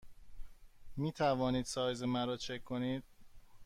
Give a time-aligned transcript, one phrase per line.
[0.97, 3.03] می توانید سایز مرا چک کنید؟